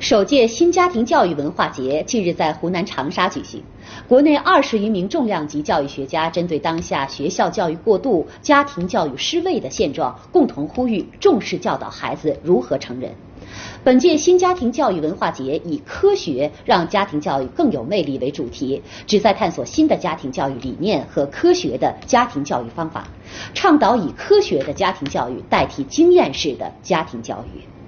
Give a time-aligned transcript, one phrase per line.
[0.00, 3.62] 首届新家庭教育文化节近日在湖南长沙举行。
[4.08, 13.14] 国内二十余名重量级教育学家针对当下学校教育过度家庭教育失位的现状共同呼吁重视教导孩子如何成人。
[13.84, 23.06] 本届新家庭教育文化节以科学让家庭教育更有魅力为主题旨在探索新的家庭教育理念和科学的家庭教育方法
[23.52, 27.79] 倡导以科学的家庭教育代替经验式的家庭教育。